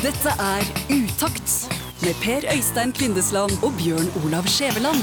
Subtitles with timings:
[0.00, 1.50] Dette er Utakt
[2.00, 5.02] med Per Øystein Kvindesland og Bjørn Olav Skjæveland.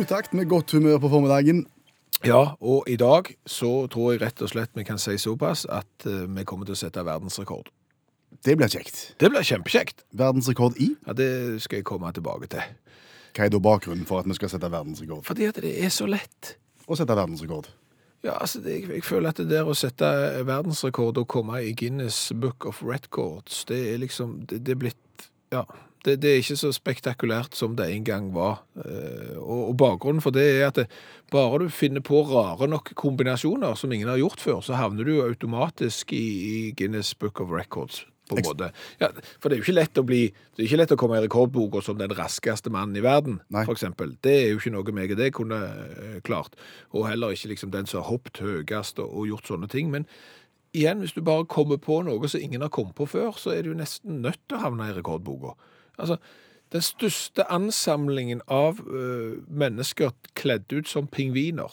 [0.00, 1.66] Utakt med godt humør på formiddagen.
[2.24, 6.06] Ja, og i dag så tror jeg rett og slett vi kan si såpass at
[6.06, 7.72] eh, vi kommer til å sette verdensrekord.
[8.46, 9.16] Det blir kjekt.
[9.18, 10.04] Det blir kjempekjekt.
[10.14, 10.92] Verdensrekord i.
[11.08, 12.62] Ja, Det skal jeg komme tilbake til.
[13.34, 15.26] Hva er da bakgrunnen for at vi skal sette verdensrekord?
[15.26, 16.54] Fordi at det er så lett.
[16.86, 17.66] Å sette verdensrekord.
[18.24, 20.08] Ja, altså, jeg, jeg føler at det der å sette
[20.46, 25.28] verdensrekord og komme i Guinness Book of Records, det er liksom, det, det er blitt,
[25.54, 25.62] ja,
[26.06, 28.62] det, det er ikke så spektakulært som det en gang var.
[28.78, 30.88] Eh, og, og bakgrunnen for det er at det,
[31.34, 35.16] bare du finner på rare nok kombinasjoner som ingen har gjort før, så havner du
[35.16, 38.04] jo automatisk i, i Guinness Book of Records.
[38.26, 38.70] På en måte.
[38.98, 40.22] Ja, for det er jo ikke lett å bli,
[40.56, 43.84] det er ikke lett å komme i rekordboka som den raskeste mannen i verden, f.eks.
[44.24, 46.58] Det er jo ikke noe meg og det kunne eh, klart.
[46.90, 49.92] Og heller ikke liksom den som har hoppet høyest og, og gjort sånne ting.
[49.94, 50.08] Men
[50.74, 53.62] igjen, hvis du bare kommer på noe som ingen har kommet på før, så er
[53.62, 55.54] du nesten nødt til å havne i rekordboka.
[55.96, 56.18] Altså,
[56.74, 61.70] den største ansamlingen av eh, mennesker kledd ut som pingviner.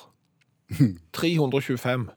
[1.18, 2.12] 325.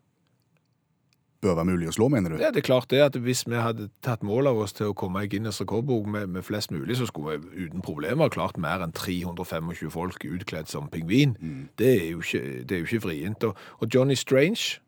[1.47, 2.41] Bør være mulig å slå, mener du?
[2.43, 4.97] Ja, det er klart det at hvis vi hadde tatt mål av oss til å
[4.99, 8.83] komme i Guinness rekordbok med, med flest mulig, så skulle vi uten problemer klart mer
[8.83, 11.37] enn 325 folk utkledd som pingvin.
[11.79, 13.47] Det, er jo ikke, det er jo ikke vrient.
[13.47, 14.81] Og, og Johnny Strange,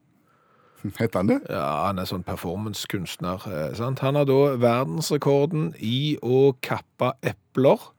[0.98, 1.40] Heter han det?
[1.50, 7.90] ja, han er sånn performancekunstner, eh, han har da verdensrekorden i å kappe epler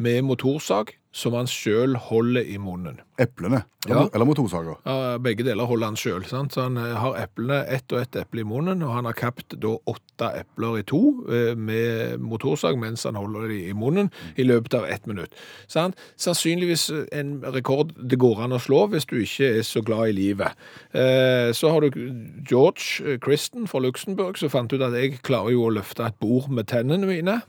[0.00, 3.00] med motorsag som han selv holder i munnen.
[3.18, 3.64] Eplene.
[3.88, 4.08] Eller, Ja.
[4.14, 4.76] eller motorsager.
[4.86, 6.22] Ja, begge deler holder han sjøl.
[6.28, 9.56] Så han eh, har eplene, ett og ett eple i munnen, og han har kapt
[9.60, 11.00] da åtte epler i to
[11.32, 15.34] eh, med motorsag mens han holder de i munnen i løpet av ett minutt.
[15.66, 19.82] Så han, sannsynligvis en rekord det går an å slå hvis du ikke er så
[19.84, 20.54] glad i livet.
[20.94, 21.90] Eh, Så har du
[22.48, 26.18] George eh, Christen fra Luxembourg som fant ut at jeg klarer jo å løfte et
[26.20, 27.40] bord med tennene mine.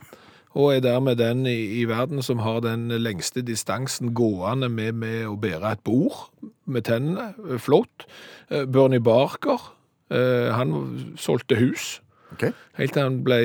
[0.53, 5.27] Og er dermed den i, i verden som har den lengste distansen gående med, med
[5.29, 6.27] å bære et bord
[6.67, 7.31] med tennene.
[7.47, 8.07] Eh, Flott.
[8.49, 9.71] Eh, Bernie Barker,
[10.11, 12.01] eh, han solgte hus.
[12.31, 12.51] Okay.
[12.79, 13.37] Helt til han ble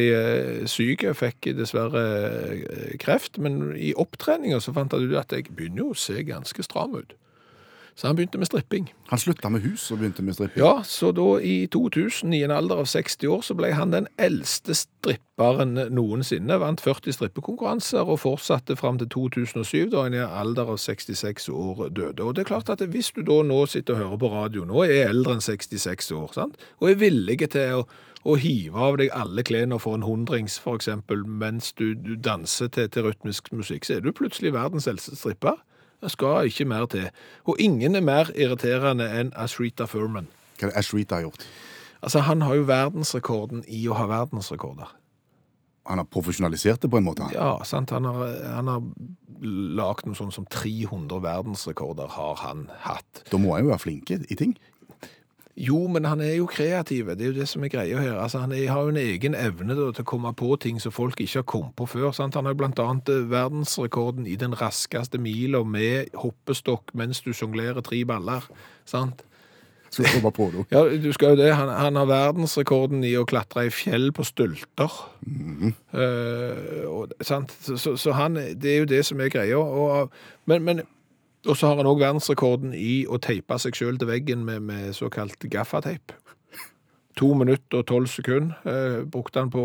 [0.71, 2.03] syk, og fikk dessverre
[3.03, 3.39] kreft.
[3.43, 6.95] Men i opptreninga så fant han ut at jeg begynner jo å se ganske stram
[6.95, 7.17] ut.
[7.97, 8.91] Så han begynte med stripping.
[9.09, 10.61] Han slutta med hus og begynte med stripping.
[10.61, 14.09] Ja, så da i 2000, i en alder av 60 år, så ble han den
[14.21, 16.59] eldste stripperen noensinne.
[16.61, 21.49] Vant 40 strippekonkurranser og fortsatte fram til 2007, da han i en alder av 66
[21.49, 22.21] år døde.
[22.21, 24.85] Og det er klart at hvis du da nå sitter og hører på radio, nå
[24.85, 26.61] er eldre enn 66 år, sant?
[26.77, 27.87] og er villig til å
[28.27, 32.89] å hive av deg alle klærne for en hundrings, eksempel, mens du, du danser til,
[32.91, 35.61] til rytmisk musikk, så er du plutselig verdens eldste stripper.
[36.03, 37.09] Det skal ikke mer til.
[37.49, 40.29] Og ingen er mer irriterende enn Ashrita Furman.
[40.59, 41.47] Hva er det Ashrita har gjort?
[42.03, 44.93] Altså, han har jo verdensrekorden i å ha verdensrekorder.
[45.87, 47.23] Han har profesjonalisert det på en måte.
[47.23, 47.35] han.
[47.35, 47.91] Ja, sant?
[47.95, 48.83] Han har, han har
[49.79, 53.23] lagt noe sånn som 300 verdensrekorder har han hatt.
[53.31, 54.57] Da må han jo være flinke i ting.
[55.57, 57.09] Jo, men han er jo kreativ.
[57.17, 58.19] Det er jo det som er greia her.
[58.21, 60.93] Altså, han er, har jo en egen evne da, til å komme på ting som
[60.93, 62.11] folk ikke har kommet på før.
[62.13, 62.37] Sant?
[62.37, 67.81] Han har blant annet eh, verdensrekorden i den raskeste mila med hoppestokk mens du sjonglerer
[67.87, 68.45] tre baller.
[68.85, 69.25] Sant?
[69.89, 70.65] Skal du komme på det.
[70.75, 71.49] Ja, du skal jo det.
[71.57, 74.93] Han, han har verdensrekorden i å klatre i fjell på stølter.
[75.25, 77.55] Uh, og, sant?
[77.65, 79.57] Så, så, så han, det er jo det som er greia.
[79.57, 80.13] Og,
[80.51, 80.85] men, men,
[81.47, 84.95] og så har han òg verdensrekorden i å teipe seg sjøl til veggen med, med
[84.97, 86.15] såkalt gaffateip.
[87.17, 89.63] To minutter og tolv sekunder eh, brukte han på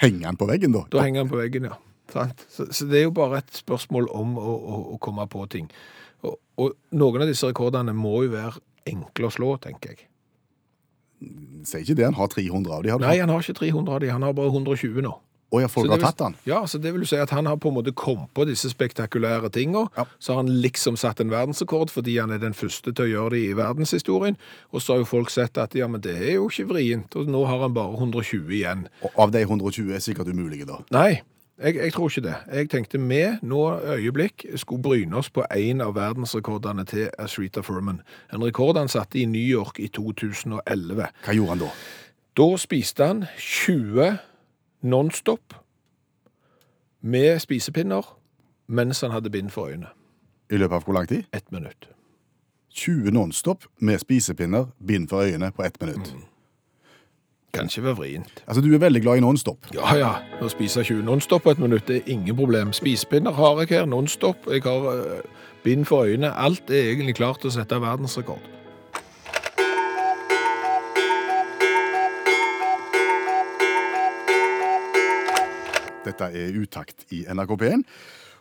[0.00, 0.86] Henger han på veggen, da?
[0.92, 1.76] Da henger han på veggen, ja.
[2.14, 5.68] Så, så det er jo bare et spørsmål om å, å, å komme på ting.
[6.24, 10.08] Og, og noen av disse rekordene må jo være enkle å slå, tenker jeg.
[11.64, 12.92] Sier ikke det han har 300 av de.
[12.92, 15.14] Har du Nei, han har ikke 300 av de, han har bare 120 nå.
[15.52, 16.36] Å ja, folk Så det har vil- tatt han.
[16.46, 19.50] Ja, så det vil si at han har på en måte kommet på disse spektakulære
[19.54, 19.88] tingene.
[19.96, 20.04] Ja.
[20.18, 23.30] Så har han liksom satt en verdensrekord fordi han er den første til å gjøre
[23.36, 24.36] det i verdenshistorien.
[24.72, 27.28] Og så har jo folk sett at ja, men det er jo ikke vrient, og
[27.28, 28.88] nå har han bare 120 igjen.
[29.04, 30.80] Og av de 120 er sikkert umulige, da.
[30.90, 31.20] Nei,
[31.62, 32.34] jeg, jeg tror ikke det.
[32.52, 33.60] Jeg tenkte vi nå
[33.94, 38.00] øyeblikk skulle bryne oss på en av verdensrekordene til Ashrita Furman.
[38.32, 41.06] En rekord han satte i New York i 2011.
[41.24, 41.70] Hva gjorde han da?
[42.34, 44.18] Da spiste han 20
[44.84, 45.54] non-stop
[47.00, 48.14] med spisepinner
[48.66, 49.90] mens han hadde bind for øynene.
[50.50, 51.24] I løpet av hvor lang tid?
[51.32, 51.88] Ett minutt.
[52.74, 56.14] 20 nonstop med spisepinner, bind for øynene på ett minutt.
[57.54, 58.44] Kan ikke være vrient.
[58.46, 59.68] Altså, du er veldig glad i nonstop.
[59.74, 60.12] Ja, ja.
[60.42, 62.72] Å spise 20 non-stop på et minutt det er ingen problem.
[62.74, 64.48] Spisepinner har jeg her, non-stop.
[64.50, 66.32] Jeg har uh, bind for øynene.
[66.34, 68.42] Alt er egentlig klart til å sette verdensrekord.
[76.04, 77.84] Dette er Utakt i NRK P1.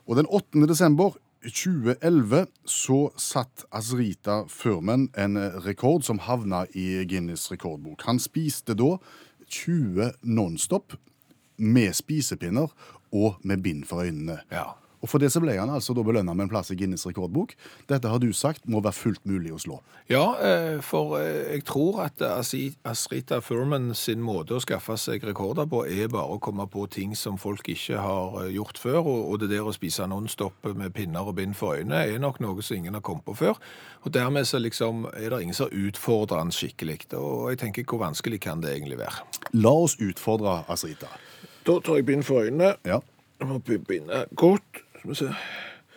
[0.07, 0.65] Og den 8.
[0.68, 8.06] desember 2011 så satt Azrita Furman en rekord som havna i Guinness rekordbok.
[8.07, 8.95] Han spiste da
[9.48, 10.95] 20 Nonstop
[11.57, 12.71] med spisepinner
[13.13, 14.39] og med bind for øynene.
[14.51, 14.82] Ja.
[15.03, 17.53] Og For det så ble han altså da belønna med en plass i Guinness rekordbok.
[17.91, 19.79] Dette har du sagt må være fullt mulig å slå.
[20.11, 25.67] Ja, eh, for eh, jeg tror at Asrita Furman sin måte å skaffe seg rekorder
[25.69, 29.33] på er bare å komme på ting som folk ikke har eh, gjort før, og
[29.33, 32.61] og det der å spise nonstop med pinner og bind for øynene er nok noe
[32.61, 33.59] som ingen har kommet på før.
[34.05, 37.00] Og dermed så liksom er det ingen som utfordrer han skikkelig.
[37.17, 39.23] Og jeg tenker, hvor vanskelig kan det egentlig være?
[39.57, 41.09] La oss utfordre Asrita.
[41.65, 42.75] Da tar jeg bind for øynene.
[42.85, 43.00] Ja.
[43.39, 44.83] Jeg må binde godt.
[45.03, 45.33] Skal vi se.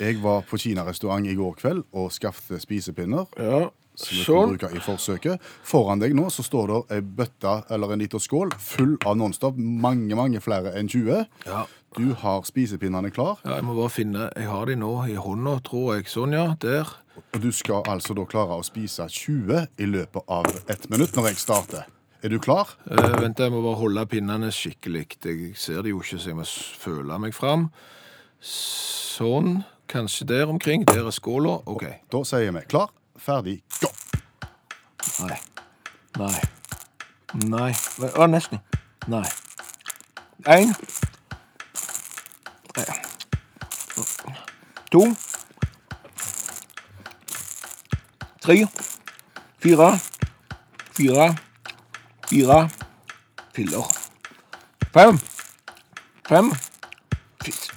[0.03, 3.29] Jeg var på kinarestaurant i går kveld og skaffet spisepinner.
[3.39, 5.45] Ja, som vi kan bruke i forsøket.
[5.65, 9.55] Foran deg nå så står det ei bøtte eller en liten skål full av Nonstop.
[9.57, 11.23] Mange, mange flere enn 20.
[11.47, 11.63] Ja.
[11.97, 15.61] Du har spisepinnene klar, Ja, jeg må bare finne Jeg har de nå i hånda,
[15.65, 16.11] tror jeg.
[16.11, 16.57] Sånn, ja.
[16.61, 16.91] Der.
[17.17, 21.31] og du skal altså da klare å spise 20 i løpet av ett minutt når
[21.31, 21.87] jeg starter.
[22.27, 22.75] Er du klar?
[22.91, 25.07] Eh, vent, jeg må bare holde pinnene skikkelig.
[25.25, 26.45] Jeg ser det jo ikke, så jeg må
[26.83, 27.71] føle meg fram.
[28.47, 29.65] Sånn.
[29.91, 30.85] Kanskje der omkring.
[30.87, 31.61] Der er skåla.
[31.67, 31.85] OK.
[32.13, 33.91] Da sier vi klar, ferdig, gå!
[35.23, 35.39] Nei.
[36.19, 36.41] Nei.
[37.47, 37.71] Nei.
[38.13, 38.61] Å, nesten.
[39.11, 39.25] Nei.
[40.47, 40.75] Én.
[44.91, 45.03] To.
[48.45, 48.59] Tre.
[49.59, 49.91] Fire.
[50.95, 51.29] Fire.
[52.29, 52.69] Fire.
[53.57, 53.89] Filler.
[54.93, 55.19] Fem.
[56.29, 56.53] Fem.
[57.43, 57.71] Fis-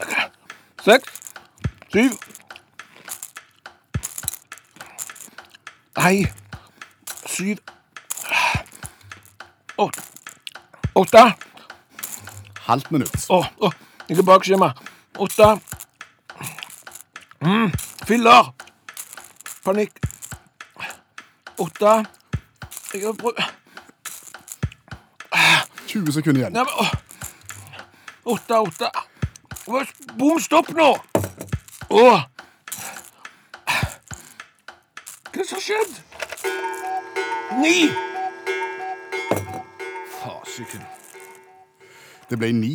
[0.83, 1.21] Seks.
[1.93, 2.11] Syv.
[5.97, 6.31] Nei.
[7.25, 7.57] Syv.
[9.77, 10.01] Åtte.
[10.93, 11.23] Åtte.
[12.69, 13.15] Halvt minutt.
[13.29, 13.71] Å, å,
[14.07, 14.71] ikke bakskjema.
[15.19, 15.51] Åtte.
[17.43, 17.71] Mm,
[18.07, 18.51] filler.
[19.63, 19.99] Panikk.
[21.59, 21.95] Åtte.
[22.93, 23.39] Jeg har prøvd
[25.89, 26.57] 20 sekunder igjen.
[28.25, 29.08] Åtte, åtte.
[29.69, 30.87] Bom, stopp nå!
[31.93, 32.23] Åh.
[35.29, 35.99] Hva som har skjedd?
[37.61, 37.75] Ni!
[40.15, 40.81] Fasiken.
[42.31, 42.73] Det ble ni.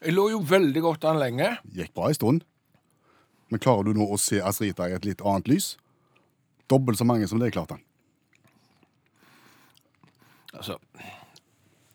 [0.00, 1.50] Jeg lå jo veldig godt an lenge.
[1.76, 2.48] Gikk bra en stund.
[3.52, 5.74] Men klarer du nå å se Asrita i et litt annet lys?
[6.72, 7.84] Dobbelt så mange som det klarte han.
[10.56, 10.80] Altså,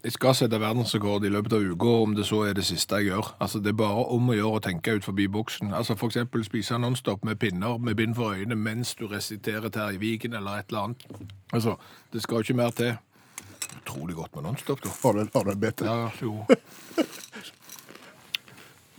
[0.07, 3.09] jeg skal sette verdensrekord i løpet av uka, om det så er det siste jeg
[3.09, 3.33] gjør.
[3.43, 5.73] Altså, det er bare om å gjøre å tenke ut forbi boksen.
[5.75, 10.31] Altså, for eksempel spise nonstop med pinner med bind for øynene mens du resiterer Terjeviken
[10.39, 11.03] eller et eller annet.
[11.51, 11.75] Altså,
[12.15, 12.95] det skal jo ikke mer til.
[13.81, 14.95] Utrolig godt med nonstop, da.
[15.03, 15.83] Har du, har du bedt?
[15.83, 16.47] Ja, jo.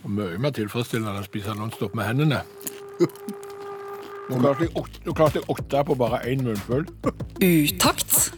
[0.05, 2.45] Og Mye mer tilfredsstillende enn å spise nonstop med hendene.
[4.29, 6.85] Nå klarte jeg åtte, nå klarte jeg åtte på bare én munnfull.
[7.41, 8.29] Utakt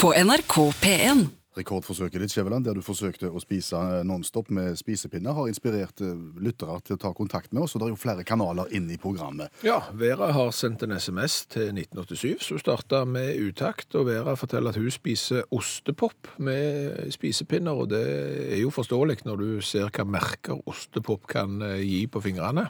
[0.00, 1.28] på NRK P1.
[1.54, 6.14] Rekordforsøket ditt, Skjæveland, der du forsøkte å spise eh, nonstop med spisepinner, har inspirert eh,
[6.42, 9.00] lyttere til å ta kontakt med oss, og det er jo flere kanaler inne i
[9.00, 9.54] programmet.
[9.66, 14.74] Ja, Vera har sendt en SMS til 1987 som starta med utakt, og Vera forteller
[14.74, 18.04] at hun spiser ostepop med spisepinner, og det
[18.50, 22.66] er jo forståelig når du ser hva merker ostepop kan eh, gi på fingrene.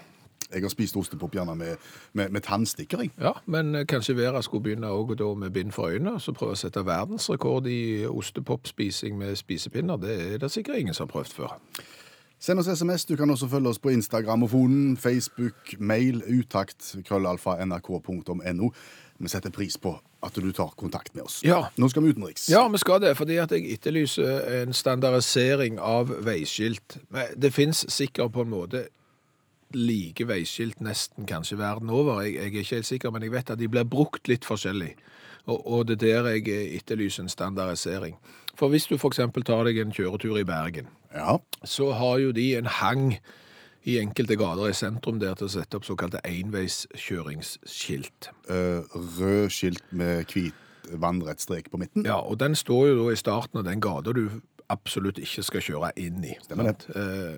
[0.53, 1.77] Jeg har spist ostepop gjerne med,
[2.13, 3.11] med, med tannstikker, jeg.
[3.21, 6.57] Ja, men eh, kanskje Vera skulle begynne også da med bind for øynene, så prøve
[6.57, 10.01] å sette verdensrekord i ostepopspising med spisepinner.
[10.01, 11.59] Det er det sikkert ingen som har prøvd før.
[12.45, 13.05] Send oss SMS.
[13.05, 18.71] Du kan også følge oss på Instagramofonen, Facebook, mail, utakt, krøllalfa, nrk.no.
[19.19, 21.39] Vi setter pris på at du tar kontakt med oss.
[21.45, 21.63] Ja.
[21.77, 22.49] Nå skal vi utenriks.
[22.53, 26.99] Ja, vi skal det, fordi at jeg etterlyser en standardisering av veiskilt.
[27.09, 28.87] Men Det finnes sikkert på en måte
[29.77, 32.21] like veiskilt nesten kanskje verden over.
[32.23, 34.95] Jeg, jeg er ikke helt sikker, men jeg vet at de blir brukt litt forskjellig.
[35.47, 38.15] Og, og det er der jeg etterlyser en standardisering.
[38.57, 41.37] For hvis du eksempel tar deg en kjøretur i Bergen, Ja.
[41.65, 43.19] så har jo de en hang
[43.85, 48.31] i enkelte gater i sentrum der til å sette opp såkalte enveiskjøringsskilt.
[48.49, 48.81] Uh,
[49.19, 50.55] rød skilt med hvit
[51.01, 52.05] vannrett strek på midten.
[52.07, 54.41] Ja, og den står jo da i starten av den gata du
[54.73, 56.33] absolutt ikke skal kjøre inn i.
[56.45, 56.89] Stemmer det.
[56.97, 57.37] Uh,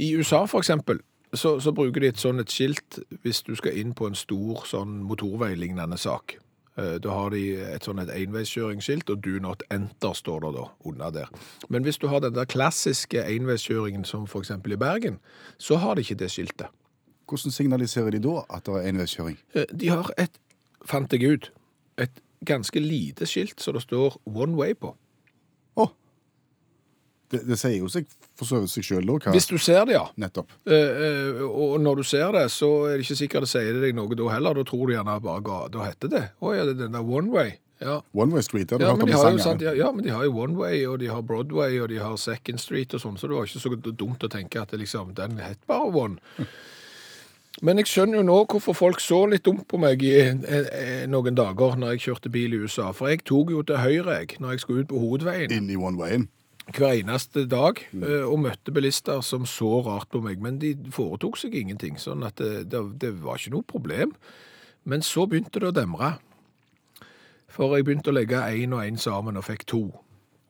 [0.00, 1.00] I USA for eksempel,
[1.34, 4.64] så, så bruker de et sånn et skilt hvis du skal inn på en stor
[4.66, 6.36] sånn motorveilignende sak.
[6.76, 10.64] Eh, Da har de et sånn et enveiskjøringsskilt, og do not enter står det da
[10.84, 11.28] under der.
[11.68, 15.18] Men hvis du har den der klassiske enveiskjøringen som eksempel i Bergen,
[15.58, 16.66] så har de ikke det skiltet.
[17.30, 19.38] Hvordan signaliserer de da at det er enveiskjøring?
[19.54, 20.30] Eh, De har et,
[20.84, 21.50] fant jeg ut,
[21.98, 24.96] et ganske lite skilt som det står one way på.
[27.30, 28.08] Det, det sier jo seg
[28.38, 29.28] for så vidt seg sjøl, òg.
[29.30, 30.04] Hvis du ser det, ja.
[30.18, 30.50] Nettopp.
[30.66, 33.94] Eh, eh, og når du ser det, så er det ikke sikkert det sier deg
[33.98, 34.58] noe da heller.
[34.58, 36.24] Da tror du gjerne bare gata heter det.
[36.42, 37.58] Å ja, det er den der One Way.
[37.80, 38.00] Ja.
[38.12, 40.10] One Way Street, har du Ja, hørt om de i sant, ja, ja, men de
[40.12, 43.16] har jo One Way, og de har Broadway, og de har Second Street og sånn,
[43.16, 46.20] så det var ikke så dumt å tenke at det liksom, den het bare One.
[47.66, 51.06] Men jeg skjønner jo nå hvorfor folk så litt dumt på meg i eh, eh,
[51.10, 52.88] noen dager når jeg kjørte bil i USA.
[52.96, 55.76] For jeg tok jo til høyre jeg, når jeg skulle ut på hovedveien Inn i
[55.76, 56.28] One Wayen.
[56.76, 58.02] Hver eneste dag Mm.
[58.04, 60.40] eh, og møtte bilister som så rart på meg.
[60.40, 64.12] Men de foretok seg ingenting, sånn at det, det, det var ikke noe problem.
[64.84, 66.18] Men så begynte det å demre.
[67.50, 69.82] For jeg begynte å legge én og én sammen og fikk to.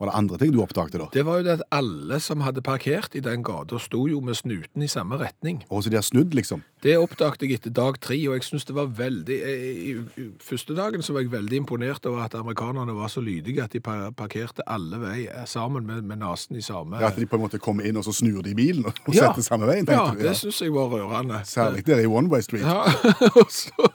[0.01, 1.07] Var det andre ting du oppdaget da?
[1.13, 4.37] Det var jo det at alle som hadde parkert i den gata, sto jo med
[4.39, 5.63] snuten i samme retning.
[5.69, 6.63] Og så de har snudd, liksom?
[6.81, 9.37] Det oppdaget jeg etter dag tre, og jeg synes det var veldig...
[9.45, 13.21] eh, I, i, første dagen så var jeg veldig imponert over at amerikanerne var så
[13.21, 13.81] lydige at de
[14.17, 16.97] parkerte alle vei eh, sammen med, med nasen i samme...
[17.03, 19.29] Ja, At de på en måte kommer inn, og så snur de bilen og Ja.
[19.29, 19.85] setter samme veien?
[19.93, 20.23] Ja, du?
[20.25, 21.43] det synes jeg var rørende.
[21.45, 22.65] Særlig der i One Way Street.
[22.65, 22.89] Ja,
[23.43, 23.91] og så,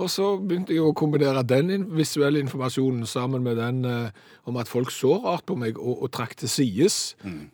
[0.00, 4.10] og så begynte jeg å kombinere den visuelle informasjonen sammen med den eh,
[4.48, 7.00] om at folk så rart på meg og, og trakk til sides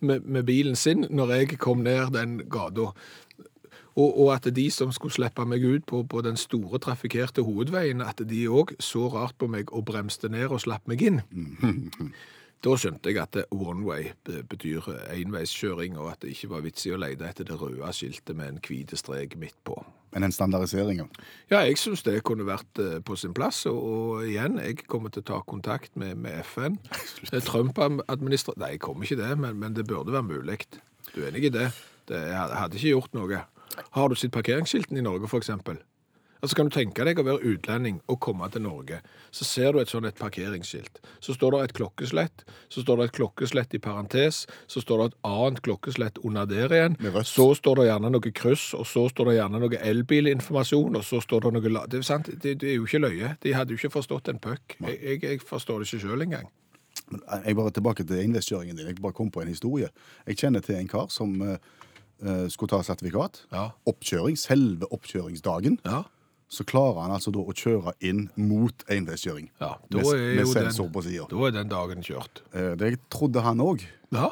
[0.00, 2.92] med, med bilen sin når jeg kom ned den gata.
[3.96, 8.04] Og, og at de som skulle slippe meg ut på, på den store trafikkerte hovedveien,
[8.04, 11.22] at de òg så rart på meg og bremste ned og slapp meg inn.
[12.64, 14.08] Da skjønte jeg at one way
[14.48, 18.32] betyr enveiskjøring, og at det ikke var vits i å lete etter det røde skiltet
[18.34, 19.76] med en hvit strek midt på.
[20.16, 21.02] Men en standardisering,
[21.50, 21.60] ja.
[21.60, 23.66] Jeg syns det kunne vært eh, på sin plass.
[23.68, 26.78] Og, og igjen, jeg kommer til å ta kontakt med, med FN.
[27.34, 30.62] Eh, Trump-administrasjonen Nei, jeg kommer ikke det, men, men det burde være mulig.
[31.12, 31.68] Du er enig i det?
[32.08, 32.22] det?
[32.32, 33.42] Hadde ikke gjort noe.
[33.96, 35.50] Har du sett parkeringsskiltene i Norge, f.eks.?
[36.42, 38.99] Altså Kan du tenke deg å være utlending og komme til Norge,
[39.35, 41.00] så ser du et sånn et parkeringsskilt.
[41.25, 45.06] Så står det et klokkeslett, så står det et klokkeslett i parentes, så står det
[45.08, 46.99] et annet klokkeslett under der igjen.
[47.26, 51.23] Så står det gjerne noe kryss, og så står det gjerne noe elbilinformasjon, og så
[51.25, 51.87] står det noe la...
[51.90, 53.32] Det er, sant, det, det er jo ikke løye.
[53.42, 54.76] De hadde jo ikke forstått en puck.
[54.78, 56.52] Jeg, jeg, jeg forstår det ikke sjøl engang.
[57.11, 58.92] Men Jeg bare tilbake til innveiskjøringen din.
[58.92, 59.88] Jeg bare kom på en historie.
[60.26, 61.85] Jeg kjenner til en kar som eh, eh,
[62.49, 63.42] skulle ta sertifikat.
[63.52, 63.70] Ja.
[63.87, 65.78] Oppkjøring, selve oppkjøringsdagen.
[65.85, 66.04] Ja.
[66.49, 69.49] Så klarer han altså da å kjøre inn mot enveiskjøring.
[69.61, 71.26] ja da med, er med jo sensor den, på sida.
[71.32, 72.42] da er den dagen kjørt.
[72.78, 73.82] Det trodde han òg.
[74.14, 74.28] Ja.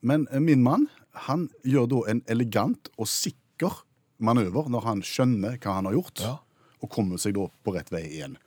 [0.00, 0.88] Men eh, min mann
[1.28, 3.82] han gjør da en elegant og sikker
[4.18, 6.38] manøver når han skjønner hva han har gjort, Ja.
[6.82, 8.38] og kommer seg da på rett vei igjen.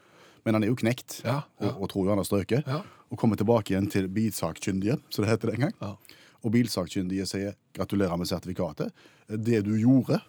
[0.45, 1.69] Men han er jo knekt Ja, ja.
[1.71, 2.81] Og, og tror jo han har strøket, Ja.
[3.11, 5.73] og kommer tilbake igjen til bilsakkyndige, som det heter den gang.
[5.79, 5.93] Ja.
[6.45, 8.93] Og bilsakkyndige sier gratulerer med sertifikatet.
[9.25, 10.21] Det du gjorde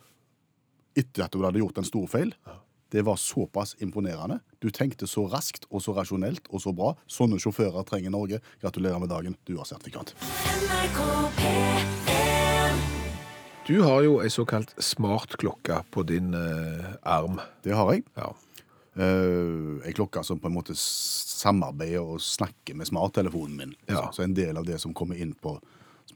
[0.96, 2.32] etter at du hadde gjort en stor feil,
[2.94, 4.38] det var såpass imponerende.
[4.62, 6.94] Du tenkte så raskt og så rasjonelt og så bra.
[7.10, 8.40] Sånne sjåfører trenger Norge.
[8.62, 10.14] Gratulerer med dagen, du har sertifikat.
[10.56, 11.00] NRK
[11.36, 12.82] P1
[13.66, 17.40] Du har jo ei såkalt smartklokke på din eh, arm.
[17.66, 18.06] Det har jeg.
[18.16, 18.30] Ja.
[18.96, 23.74] Uh, ei klokke som på en måte samarbeider og snakker med smarttelefonen min.
[23.90, 24.06] Ja.
[24.06, 25.58] Så, så en del av det som kommer inn på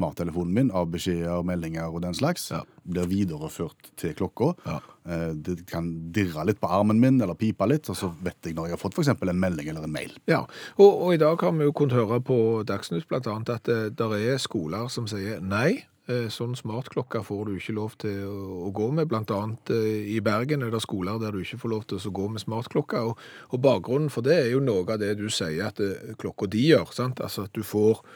[0.00, 2.64] smarttelefonen min, av beskjeder, meldinger og den slags, Ja.
[2.90, 4.54] blir videreført til klokka.
[4.66, 4.80] Ja.
[5.06, 8.56] Eh, det kan dirre litt på armen min, eller pipe litt, og så vet jeg
[8.56, 10.16] når jeg har fått eksempel en melding eller en mail.
[10.26, 10.42] Ja,
[10.78, 14.16] og, og i dag har vi jo kunnet høre på Dagsnytt annet at det der
[14.16, 18.88] er skoler som sier nei, eh, sånn smartklokke får du ikke lov til å, gå
[18.96, 19.08] med.
[19.10, 22.14] Blant annet eh, i Bergen er det skoler der du ikke får lov til å
[22.16, 23.04] gå med smartklokke.
[23.10, 23.18] Og,
[23.50, 26.66] og bakgrunnen for det er jo noe av det du sier at eh, klokka de
[26.72, 26.92] gjør.
[26.96, 27.20] sant?
[27.20, 28.08] Altså at du får eh,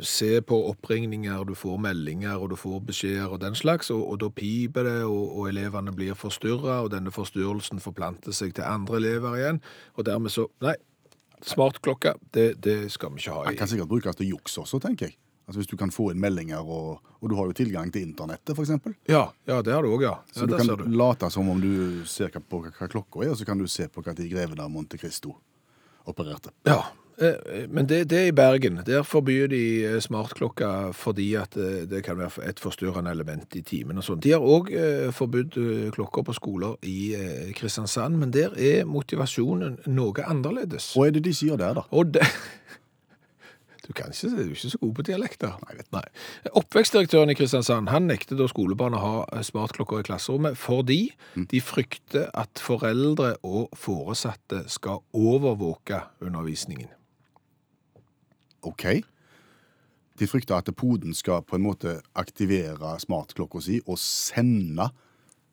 [0.00, 4.20] se på oppringninger, du får meldinger og du får beskjeder og den slags, og, og
[4.22, 9.00] da piper det, og, og elevene blir forstyrra, og denne forstyrrelsen forplanter seg til andre
[9.02, 9.60] elever igjen,
[9.98, 10.76] og dermed så Nei,
[11.44, 14.80] smartklokke, det, det skal vi ikke ha i Den kan sikkert brukes til juks også,
[14.80, 15.18] tenker jeg.
[15.44, 18.56] Altså Hvis du kan få inn meldinger, og, og du har jo tilgang til internettet,
[18.56, 18.72] f.eks.
[19.10, 20.14] Ja, ja, det har du òg, ja.
[20.24, 20.86] ja Så du kan du.
[20.96, 23.90] late som om du ser på hva hva klokka er, og så kan du se
[23.92, 25.36] på når greven av Monte Cristo
[26.08, 26.52] opererte.
[26.64, 26.80] Ja,
[27.70, 28.80] men det, det er i Bergen.
[28.86, 33.62] Der forbyr de eh, smartklokka fordi at eh, det kan være et forstyrrende element i
[33.62, 34.22] timen og sånn.
[34.24, 34.72] De har òg
[35.14, 40.90] forbudt eh, klokker på skoler i eh, Kristiansand, men der er motivasjonen noe annerledes.
[40.94, 41.88] Hva er det de sier der, da?
[41.94, 42.26] Og det...
[43.84, 45.56] Du, kan ikke, du er ikke så god på dialekter.
[45.92, 46.04] Nei,
[46.56, 51.02] Oppvekstdirektøren i Kristiansand han nekter da skolebarn å ha eh, smartklokker i klasserommet fordi
[51.52, 56.88] de frykter at foreldre og foresatte skal overvåke undervisningen.
[58.64, 58.86] OK.
[60.18, 64.90] De frykter at poden skal på en måte aktivere smartklokka si og sende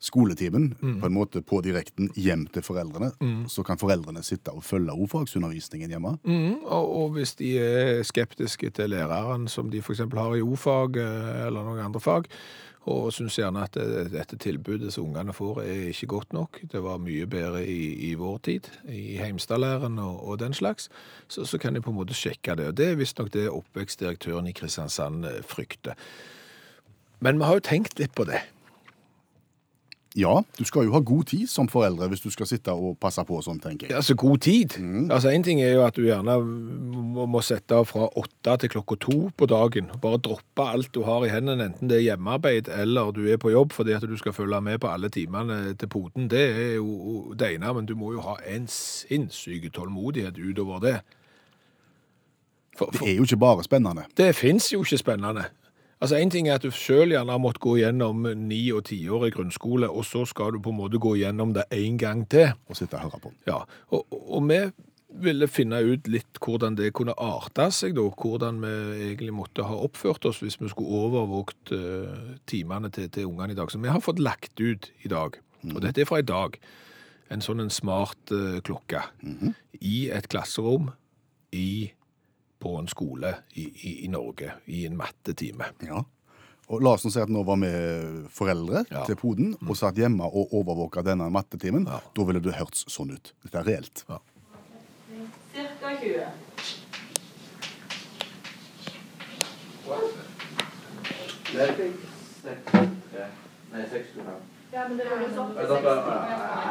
[0.02, 3.12] skoletimen på en måte på direkten hjem til foreldrene.
[3.50, 6.16] Så kan foreldrene sitte og følge ordfagsundervisningen hjemme.
[6.26, 10.02] Mm, og, og hvis de er skeptiske til læreren som de f.eks.
[10.02, 12.26] har i eh, eller noen andre fag,
[12.90, 13.76] og syns gjerne at
[14.10, 18.14] dette tilbudet som ungene får er ikke godt nok, det var mye bedre i, i
[18.18, 20.88] vår tid, i Heimstadlæren og, og den slags,
[21.28, 22.72] så, så kan de på en måte sjekke det.
[22.72, 25.94] Og det er visstnok det oppvekstdirektøren i Kristiansand eh, frykter.
[27.22, 28.42] Men vi har jo tenkt litt på det.
[30.18, 33.22] Ja, du skal jo ha god tid som foreldre hvis du skal sitte og passe
[33.24, 33.96] på sånn, tenker jeg.
[33.96, 34.74] Altså god tid.
[35.08, 38.98] Altså En ting er jo at du gjerne må, sette av fra åtte til klokka
[39.00, 39.88] to på dagen.
[40.02, 43.54] Bare droppe alt du har i hendene, enten det er hjemmearbeid eller du er på
[43.54, 46.28] jobb fordi at du skal følge med på alle timene til poden.
[46.28, 50.96] Det er jo det ene, men du må jo ha en sinnssyk tålmodighet utover det.
[52.76, 55.48] For, Det er jo ikke bare spennende det fins jo ikke spennende.
[56.02, 59.28] Altså En ting er at du sjøl gjerne har måttet gå gjennom ni- og tiår
[59.28, 62.56] i grunnskole, og så skal du på en måte gå gjennom det en gang til.
[62.66, 63.30] Og sitte og høre på.
[63.46, 63.60] Ja,
[63.94, 64.58] og, og vi
[65.22, 68.72] ville finne ut litt hvordan det kunne arte seg, da, hvordan vi
[69.10, 73.58] egentlig måtte ha oppført oss hvis vi skulle overvåkt uh, timene til, til ungene i
[73.58, 73.70] dag.
[73.70, 75.38] Så vi har fått lagt ut i dag,
[75.70, 76.58] og dette er fra i dag,
[77.32, 79.04] en sånn en smart uh, klokke
[79.80, 80.90] i et klasserom
[81.52, 81.92] i,
[82.62, 85.66] på en skole i, i, i Norge, i en mattetime.
[85.82, 86.02] Ja.
[86.72, 87.70] Og la oss nå si at nå var vi
[88.32, 89.02] foreldre Ja.
[89.08, 91.88] til poden og satt hjemme og overvåka denne mattetimen.
[91.90, 91.98] Ja.
[92.16, 93.32] Da ville det hørtes sånn ut.
[93.44, 94.04] Dette er reelt.
[95.52, 97.32] Cirka 20.
[103.72, 104.32] Nei, 65.
[104.72, 105.84] Ja, men det var jo sånn Jeg 60.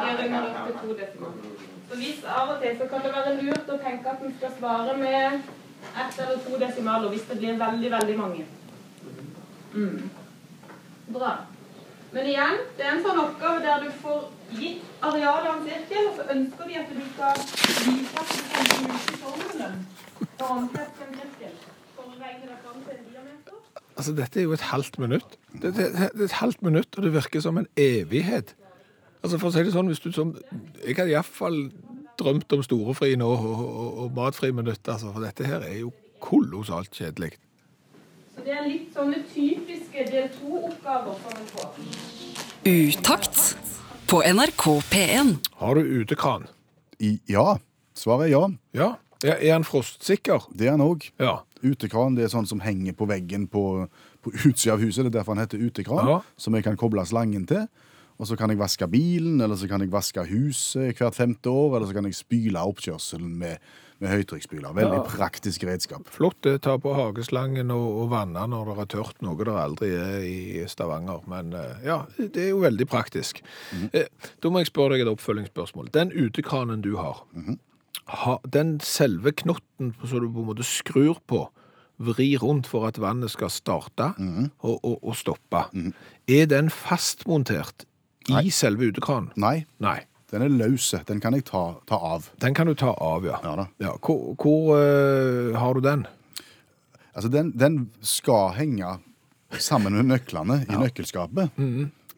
[0.02, 1.66] De runder opp til to desimaler.
[1.90, 4.54] Så hvis av og til så kan det være lurt å tenke at en skal
[4.58, 5.50] svare med
[5.92, 8.46] ett eller to desimaler hvis det blir veldig, veldig mange.
[9.74, 10.10] Mm.
[11.12, 11.32] Bra.
[12.12, 14.24] Men igjen, det er en sånn oppgave der du får
[14.58, 17.38] gitt arealet av en sirkel, og så ønsker de at du skal
[17.86, 19.78] vise at du kan bruke formelen
[20.24, 21.54] for å omsette en sirkel.
[21.96, 23.62] For å regne deg en diameter.
[23.96, 25.38] Altså, dette er jo et halvt minutt.
[25.54, 28.52] Det, det, det er et halvt minutt, og det virker som en evighet.
[29.22, 30.34] Altså, for å si det sånn, hvis du som...
[30.82, 31.58] Jeg hadde i hvert fall
[32.20, 36.92] drømt om storefri nå, og, og, og matfriminutt, altså, for dette her er jo kolossalt
[36.94, 37.34] kjedelig.
[38.32, 41.80] Så det er litt sånne typiske del 2-oppgaver som en får.
[42.62, 43.42] Utakt
[44.08, 45.32] på NRK P1.
[45.60, 46.46] Har du utekran?
[47.02, 47.58] I, ja.
[47.98, 48.44] Svaret er ja.
[48.76, 48.90] Ja.
[49.22, 50.48] Er er han frostsikker?
[50.54, 51.10] Det er han òg.
[51.20, 51.42] Ja.
[51.62, 53.86] Utekran det er sånn som henger på veggen på,
[54.22, 55.04] på utsida av huset.
[55.04, 56.08] Det er derfor han heter utekran.
[56.08, 56.20] Ja.
[56.36, 57.68] Som jeg kan koble slangen til.
[58.22, 61.72] Og så kan jeg vaske bilen, eller så kan jeg vaske huset hvert femte år,
[61.80, 63.58] eller så kan jeg spyle oppkjørselen med,
[63.98, 64.70] med høytrykksspyler.
[64.76, 65.06] Veldig Ja.
[65.10, 66.06] praktisk redskap.
[66.14, 69.90] Flott det, ta på hageslangen og, og vanne når det er tørt, noe det aldri
[69.98, 71.24] er i Stavanger.
[71.26, 73.42] Men eh, ja, det er jo veldig praktisk.
[73.90, 74.06] Eh,
[74.38, 75.90] Da må jeg spørre deg et oppfølgingsspørsmål.
[75.98, 77.24] Den utekranen du har,
[78.22, 81.48] har den selve knotten som du på en måte skrur på,
[82.02, 84.12] vri rundt for at vannet skal starte
[84.62, 85.66] og, og, og stoppe,
[86.26, 87.84] er den fastmontert
[88.30, 89.30] i selve utekranen?
[89.36, 90.00] Nei, Nei.
[90.30, 90.90] den er løs.
[91.06, 92.30] Den kan jeg ta, ta av.
[92.40, 93.38] Den kan du ta av, ja.
[93.44, 93.94] Ja da.
[94.00, 96.06] hvor hvor uh, har du den?
[97.14, 98.98] Altså, den, den skal henge
[99.60, 101.50] sammen med nøklene i nøkkelskapet.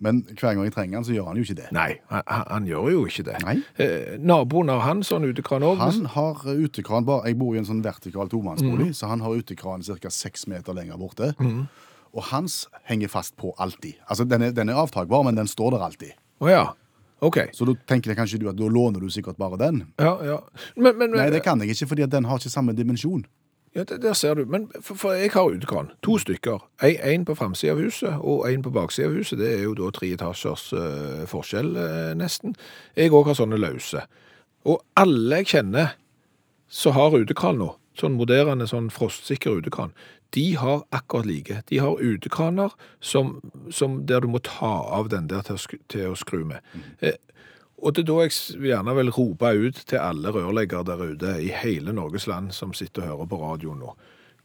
[0.05, 1.67] Men hver gang jeg trenger den, så gjør han jo ikke det.
[1.73, 3.37] Nei, han, han- gjør jo ikke det.
[3.45, 3.55] Nei.
[3.81, 5.79] Eh, naboen har han sånn utekran òg?
[5.81, 9.83] Han har utekran bare, Jeg bor i en sånn vertikal tomannsbolig, så han har utekran
[9.83, 10.11] ca.
[10.11, 11.33] seks meter lenger borte.
[12.15, 13.99] Og hans henger fast på alltid.
[14.09, 16.13] Altså, Den er, den er avtakbar, men den står der alltid.
[16.41, 16.65] Å ja.
[17.25, 17.39] OK.
[17.53, 19.85] Så da tenker jeg kanskje du at da låner du sikkert bare den.
[19.99, 20.39] Ja, ja.
[20.77, 23.25] Men, men, Nei, det kan jeg ikke, fordi at den har ikke samme dimensjon.
[23.75, 24.45] ja, det, Der ser du.
[24.47, 25.91] Men for, for jeg har utekran.
[26.03, 26.63] To stykker.
[26.83, 29.39] En på framsida av huset og en på baksida av huset.
[29.39, 32.55] Det er jo da tre etasjers eh, forskjell, eh, nesten.
[32.97, 34.05] Jeg òg har sånne løse.
[34.65, 35.97] Og alle jeg kjenner
[36.69, 39.93] som har utekran nå, sånn moderne, sånn frostsikker utekran,
[40.35, 41.61] de har akkurat like.
[41.71, 43.37] De har utekraner som,
[43.71, 46.65] som der du må ta av den der til å, skru, til å skru med.
[46.99, 47.21] Eh,
[47.79, 51.53] og det er da jeg gjerne vil rope ut til alle rørleggere der ute i
[51.55, 53.95] hele Norges land som sitter og hører på radio nå.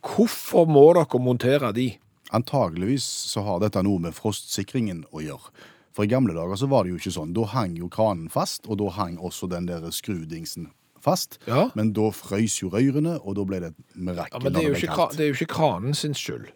[0.05, 1.89] Hvorfor må dere montere de?
[2.35, 5.53] Antageligvis så har dette noe med frostsikringen å gjøre.
[5.97, 7.33] For i gamle dager så var det jo ikke sånn.
[7.33, 10.69] Da hang jo kranen fast, og da hang også den der skrudingsen
[11.03, 11.39] fast.
[11.47, 11.69] Ja.
[11.75, 14.37] Men da frøys jo rørene, og da ble det et mirakel.
[14.37, 16.49] Ja, men det er, jo ikke, det er jo ikke kranen sin skyld.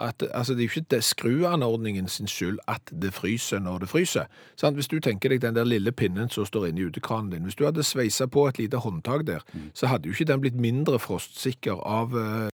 [0.00, 4.30] At, altså, det er jo ikke skruanordningen sin skyld at det fryser når det fryser.
[4.56, 4.78] Sant?
[4.78, 7.66] Hvis du tenker deg den der lille pinnen som står inni utekranen din, hvis du
[7.66, 11.84] hadde sveisa på et lite håndtak der, så hadde jo ikke den blitt mindre frostsikker
[11.84, 12.48] av eh,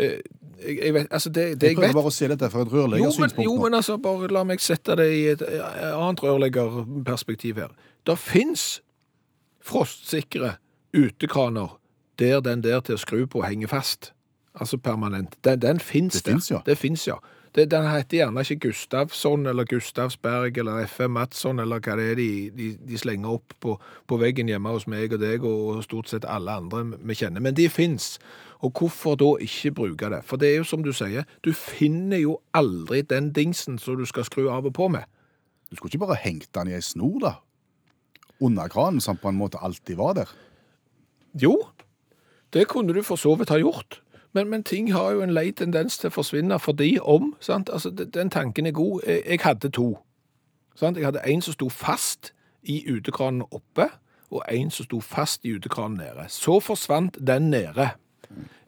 [0.00, 2.62] jeg, jeg vet, altså det, det Jeg jeg prøver vet bare å se dette fra
[2.64, 6.22] et rørleggersynspunkt jo, jo, men altså, bare la meg sette det i et eh, annet
[6.24, 7.74] rørleggerperspektiv her.
[8.06, 8.80] Det fins
[9.70, 10.56] frostsikre
[10.96, 11.76] utekraner
[12.18, 14.12] der den der til å skru på henger fast.
[14.54, 15.36] Altså permanent.
[15.46, 16.32] Den, den fins Det der.
[16.32, 16.58] finnes, ja.
[16.66, 17.14] Det fins, ja.
[17.54, 22.18] Det, den heter gjerne ikke Gustavsson eller Gustavsberg eller FM Madsson eller hva det er
[22.20, 23.74] de, de, de slenger opp på,
[24.06, 27.42] på veggen hjemme hos meg og deg og stort sett alle andre vi kjenner.
[27.42, 28.18] Men de fins.
[28.60, 30.20] Og hvorfor da ikke bruke det?
[30.28, 34.06] For det er jo som du sier, du finner jo aldri den dingsen som du
[34.06, 35.08] skal skru av og på med.
[35.70, 37.34] Du skulle ikke bare hengt den i ei snor, da?
[38.40, 40.30] Under kranen, som på en måte alltid var der.
[41.34, 41.56] Jo,
[42.52, 44.00] det kunne du for så vidt ha gjort.
[44.32, 47.34] Men, men ting har jo en lei tendens til å forsvinne fordi om.
[47.40, 47.70] Sant?
[47.72, 49.00] Altså, den tanken er god.
[49.06, 49.88] Jeg, jeg hadde to.
[50.78, 50.96] Sant?
[50.96, 53.88] Jeg hadde en som sto fast i utekranen oppe,
[54.30, 56.28] og en som sto fast i utekranen nede.
[56.30, 57.90] Så forsvant den nede.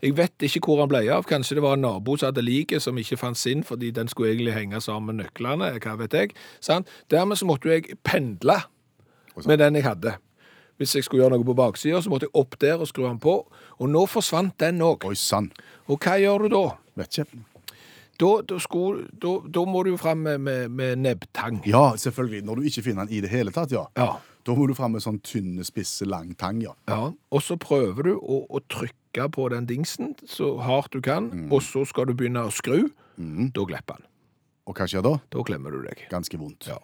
[0.03, 1.23] Jeg vet ikke hvor han ble av.
[1.31, 4.33] Kanskje det var en nabo som hadde like, som ikke fant sin, fordi den skulle
[4.33, 6.35] egentlig henge sammen med nøklene, hva vet jeg.
[6.61, 6.91] Sant?
[7.11, 8.59] Dermed så måtte jeg pendle
[9.47, 10.17] med den jeg hadde.
[10.81, 13.21] Hvis jeg skulle gjøre noe på baksida, så måtte jeg opp der og skru den
[13.23, 13.37] på.
[13.79, 15.05] Og nå forsvant den òg.
[15.07, 15.53] Oi sann.
[15.87, 16.65] Og hva gjør du da?
[16.99, 17.43] Vet ikke.
[18.23, 21.63] Da, da, skulle, da, da må du jo fram med, med, med nebbtang.
[21.67, 22.43] Ja, selvfølgelig.
[22.47, 23.87] Når du ikke finner den i det hele tatt, ja.
[23.99, 24.13] Ja.
[24.47, 26.75] Da må du fram med sånn tynne, spisse, lang tang, ja.
[26.91, 31.29] Ja, og så prøver du å, å trykke på den dingsen så hardt du kan,
[31.53, 32.89] og så skal du begynne å skru.
[33.55, 34.09] Da glipper den.
[34.71, 35.17] Og hva skjer da?
[35.31, 36.07] Da klemmer du deg.
[36.11, 36.69] Ganske vondt.
[36.71, 36.79] Ja.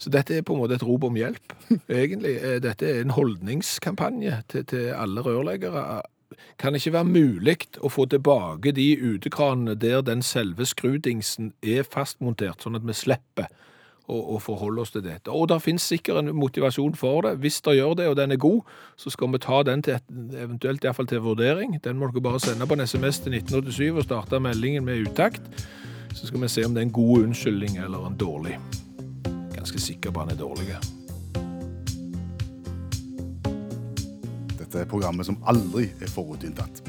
[0.00, 1.52] Så dette er på en måte et rop om hjelp,
[2.00, 2.38] egentlig.
[2.40, 6.00] Eh, Dette er en holdningskampanje til, til alle rørleggere.
[6.58, 11.84] Kan det ikke være mulig å få tilbake de utekranene der den selve skrudingsen er
[11.84, 13.50] fastmontert, sånn at vi slipper
[14.10, 15.28] å, forholde oss til dette?
[15.28, 17.36] Og det finnes sikkert en motivasjon for det.
[17.44, 18.64] Hvis det gjør det, og den er god,
[18.96, 21.76] så skal vi ta den til et, eventuelt iallfall til vurdering.
[21.84, 25.44] Den må dere bare sende på en SMS til 1987 og starte meldingen med uttakt.
[26.14, 28.56] Så skal vi se om det er en god unnskyldning eller en dårlig
[29.60, 30.76] ganske sikker på han er dårlig.
[34.56, 36.80] Dette er programmet som aldri er forutinntatt.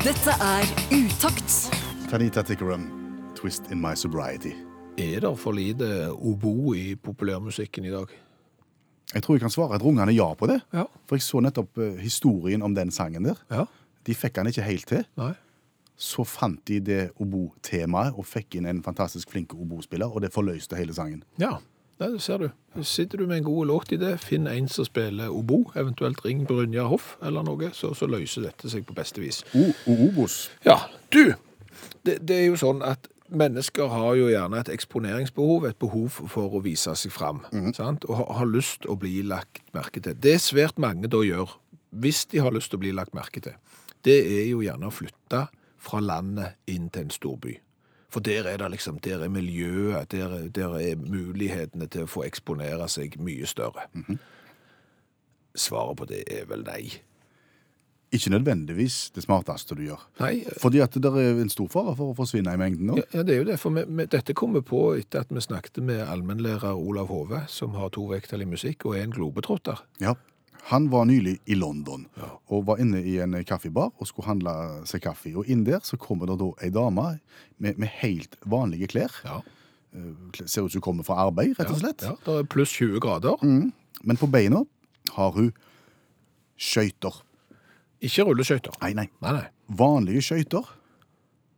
[0.00, 0.64] Dette er
[0.96, 1.70] Utakt
[2.08, 2.88] Tanita Tickerum,
[3.36, 4.54] 'Twist in My Sobriety'.
[4.98, 8.08] Er det for lite obo i populærmusikken i dag?
[9.14, 10.60] Jeg tror jeg kan svare et rungende ja på det.
[10.72, 10.84] Ja.
[11.08, 13.38] For jeg så nettopp eh, historien om den sangen der.
[13.50, 13.64] Ja?
[14.06, 15.04] De fikk han ikke helt til.
[15.18, 15.32] Nei?
[16.00, 20.78] Så fant de det obo-temaet og fikk inn en fantastisk flink obospiller, og det forløste
[20.78, 21.20] hele sangen.
[21.40, 21.58] Ja,
[22.00, 22.48] det ser du.
[22.82, 26.46] Sitter du med en god låt i det, finn en som spiller obo, eventuelt ring
[26.48, 29.42] Brynjar Hoff eller noe, så, så løser dette seg på beste vis.
[29.52, 30.46] O og obos.
[30.64, 30.78] Ja,
[31.12, 31.34] du,
[32.06, 36.56] det, det er jo sånn at mennesker har jo gjerne et eksponeringsbehov, et behov for
[36.56, 37.44] å vise seg fram,
[37.76, 38.08] sant?
[38.08, 40.16] og har, har lyst å bli lagt merke til.
[40.16, 41.52] Det er svært mange da gjør,
[42.00, 43.60] hvis de har lyst til å bli lagt merke til,
[44.08, 45.44] det er jo gjerne å flytte
[45.80, 47.56] fra landet inn til en storby.
[48.10, 52.10] For der er det liksom, der er miljøet, der, er- der er mulighetene til å
[52.10, 53.86] få eksponere seg mye større.
[55.54, 56.82] Svaret på det er vel nei.
[58.10, 60.00] Ikke nødvendigvis det smarteste du gjør.
[60.18, 62.96] Nei, Fordi at det er en stor fare for å forsvinne i mengden nå.
[62.98, 63.58] Ja, ja, det er jo det.
[63.62, 67.44] For vi, vi, dette kom vi på etter at vi snakket med allmennlærer Olav Hove,
[67.50, 69.84] som har to vekttall i musikk og er en globetrotter.
[70.02, 70.16] Ja.
[70.68, 72.04] Han var nylig i London
[72.50, 74.52] og var inne i en kaffebar og skulle handle
[74.88, 75.32] seg kaffe.
[75.36, 77.06] Og inn der så kommer det da ei dame
[77.58, 79.14] med, med helt vanlige klær.
[79.24, 79.40] Ja.
[80.44, 82.04] Ser ut som hun kommer fra arbeid, rett og slett.
[82.06, 83.40] Ja, det er pluss 20 grader.
[83.42, 84.62] Men på beina
[85.16, 85.50] har hun
[86.60, 87.22] skøyter.
[88.04, 88.76] Ikke rulleskøyter.
[88.84, 89.08] Nei, nei.
[89.24, 89.48] Nei, nei.
[89.80, 90.68] Vanlige skøyter.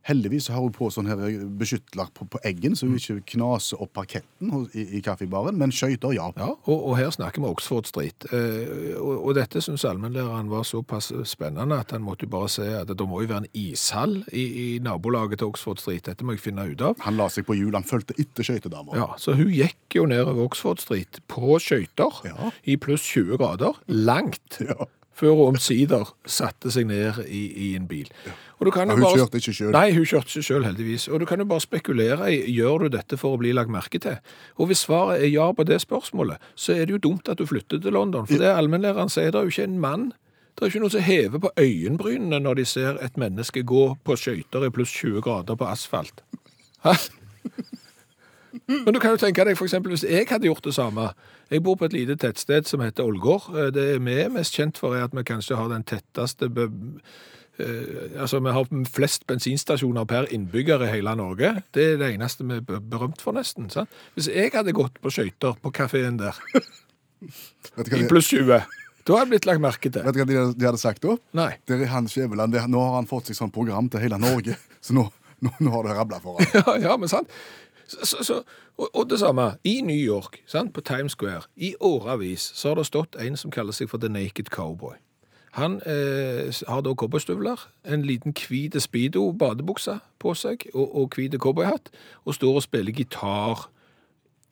[0.03, 1.19] Heldigvis har hun på sånn her
[1.59, 5.55] beskyttelapp på, på eggen, så hun ikke knaser opp parketten i, i kaffebaren.
[5.59, 6.25] Men skøyter, ja.
[6.35, 8.27] Ja, og, og her snakker vi Oxford Street.
[8.35, 12.67] Eh, og, og dette syns allmennlæreren var såpass spennende at han måtte jo bare se
[12.81, 16.03] at det må jo være en ishall i, i nabolaget til Oxford Street.
[16.09, 16.99] Dette må jeg finne ut av.
[17.07, 18.97] Han la seg på hjul, han fulgte etter skøytedama.
[18.99, 22.51] Ja, Så hun gikk jo nedover Oxford Street på skøyter Ja.
[22.67, 24.85] i pluss 20 grader, langt, Ja.
[25.17, 28.09] Før hun omsider satte seg ned i, i en bil.
[28.59, 29.71] Og du kan Ja, hun hun kjørte ikke selv.
[29.75, 31.07] Nei, hun kjørte ikke selv, heldigvis.
[31.07, 33.99] Og du kan jo bare spekulere i gjør du dette for å bli lagt merke
[33.99, 34.17] til.
[34.57, 37.45] Og hvis svaret er ja på det spørsmålet, så er det jo dumt at du
[37.45, 38.27] flytter til London.
[38.27, 40.11] For det allmennlæreren sier, det er jo ikke en mann.
[40.53, 44.15] Det er ikke noe som hever på øyenbrynene når de ser et menneske gå på
[44.15, 46.21] skøyter i pluss 20 grader på asfalt.
[46.85, 46.93] Hæ?
[48.67, 51.09] Men du kan jo tenke deg eksempel hvis jeg hadde gjort det samme.
[51.53, 53.51] Jeg bor på et lite tettsted som heter Ålgård.
[53.53, 58.19] Eh, Det vi er mest kjent for er at vi kanskje har den tetteste eh,
[58.19, 61.51] Altså, vi har flest bensinstasjoner per innbygger i hele Norge.
[61.73, 63.69] Det er det eneste vi er berømt for, nesten.
[63.69, 63.91] Sant?
[64.17, 66.39] Hvis jeg hadde gått på skøyter på kafeen der,
[67.23, 68.63] i pluss 20,
[69.05, 70.01] Da har jeg blitt lagt merke til.
[70.03, 71.17] Vet du hva de, de hadde sagt da?
[71.35, 71.51] Nei.
[71.67, 72.55] Det er han Skjæveland.
[72.71, 75.03] Nå har han fått seg sånn program til hele Norge, så nå,
[75.43, 76.47] nå, nå har det rabla for ham.
[76.63, 77.29] Ja, ja, men sant.
[77.87, 78.41] Så, så,
[78.77, 82.75] og, og det samme, i New York, sant, på Times Square, i åravis, så har
[82.75, 84.95] det stått en som kaller seg for The Naked Cowboy.
[85.53, 91.91] Han eh, har da cowboystøvler, en liten hvit speedo badebukse på seg, og hvit cowboyhatt,
[92.25, 93.67] og står og spiller gitar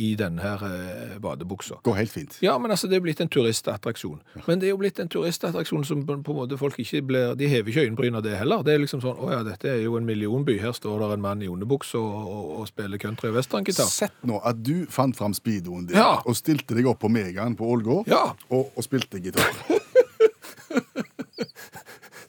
[0.02, 1.78] i denne her eh, badebuksa.
[1.86, 2.38] Går helt fint.
[2.44, 4.20] Ja, men altså, det er blitt en turistattraksjon.
[4.48, 7.48] Men det er jo blitt en turistattraksjon som på en måte folk ikke blir De
[7.52, 8.64] hever ikke øyenbryn av det heller.
[8.66, 10.58] Det er liksom sånn Å ja, dette er jo en millionby.
[10.64, 13.90] Her står det en mann i underbukse og, og, og spiller country- og westerngitar.
[13.92, 16.18] Sett nå at du fant fram speedoen din Ja.
[16.26, 18.26] og stilte deg opp på Megaen på Ålgård Ja.
[18.50, 19.52] og, og spilte gitar.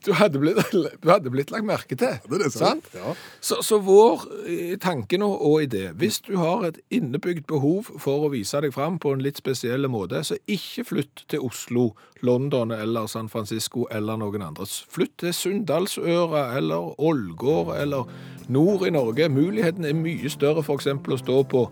[0.03, 0.59] Du hadde blitt,
[1.03, 2.17] du hadde blitt lagt merke til.
[2.27, 2.88] Det er det sant?
[2.95, 3.15] Ja.
[3.41, 8.27] Så, så vår eh, tanke nå og idé Hvis du har et innebygd behov for
[8.27, 12.75] å vise deg fram på en litt spesiell måte, så ikke flytt til Oslo, London
[12.75, 14.67] eller San Francisco eller noen andre.
[14.67, 18.11] Flytt til Sunndalsøra eller Ålgård eller
[18.53, 19.29] nord i Norge.
[19.29, 20.91] Muligheten er mye større f.eks.
[20.91, 21.67] å stå på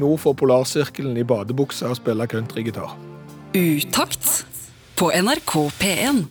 [0.00, 2.94] nord for polarsirkelen i badebuksa og spille countrygitar.
[3.52, 4.46] Utakt
[4.96, 6.24] på NRK P1.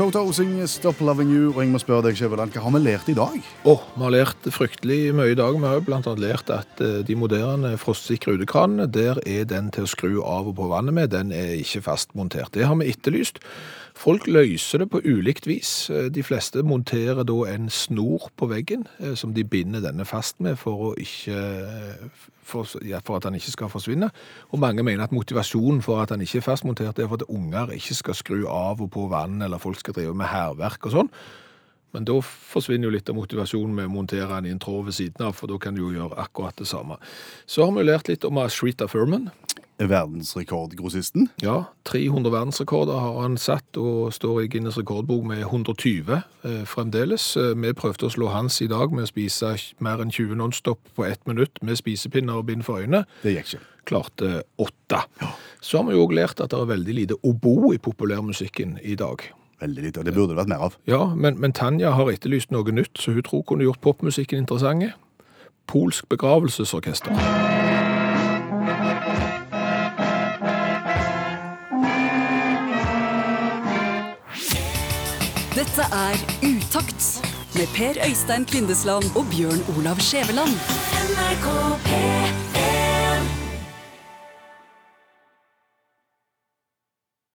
[0.00, 3.08] Toto synger 'Stop Loving You', og jeg må spørre deg, Skjæveland, hva har vi lært
[3.12, 3.34] i dag?
[3.68, 5.52] Åh, vi har lært fryktelig mye i dag.
[5.52, 6.14] Vi har bl.a.
[6.16, 10.56] lært at eh, de moderne frostsikre udekranene, der er den til å skru av og
[10.56, 12.48] på vannet med, den er ikke fastmontert.
[12.56, 13.42] Det har vi etterlyst.
[14.00, 15.90] Folk løser det på ulikt vis.
[15.92, 20.40] Eh, De fleste monterer da en snor på veggen eh, som de binder denne fast
[20.40, 24.08] med for, ikke, eh, for, ja, for at den ikke skal forsvinne.
[24.56, 27.74] Og mange mener at motivasjonen for at den ikke er fastmontert er for at unger
[27.76, 31.12] ikke skal skru av og på vann, eller folk skal drive med hærverk og sånn.
[31.92, 34.96] Men da forsvinner jo litt av motivasjonen med å montere den i en tråd ved
[34.96, 36.96] siden av, for da kan du jo gjøre akkurat det samme.
[37.44, 39.28] Så har vi lært litt om Ashrita Furman.
[39.88, 41.28] Verdensrekordgrossisten.
[41.42, 46.12] Ja, 300 verdensrekorder har han satt, og står i Guinness rekordbok med 120
[46.44, 47.36] eh, fremdeles.
[47.36, 50.80] Eh, Vi prøvde å slå hans i dag med å spise mer enn 20 nonstop
[50.96, 53.04] på ett minutt med spisepinner og bind for øynene.
[53.22, 53.64] Det gikk ikke.
[53.90, 55.02] Klarte åtte.
[55.60, 58.94] Så har vi jo også lært at det er veldig lite obo i populærmusikken i
[58.94, 59.24] dag.
[59.60, 60.76] Veldig lite, og det burde det vært mer av.
[60.88, 64.44] Ja, men, men Tanja har etterlyst noe nytt, så hun tror hun kunne gjort popmusikken
[64.44, 64.92] interessant.
[65.68, 67.69] Polsk begravelsesorkester.
[75.54, 76.14] Dette er
[76.46, 77.02] Utakt
[77.54, 80.54] med Per Øystein Kvindesland og Bjørn Olav Skjæveland.
[81.10, 81.46] NRK
[81.86, 82.69] P1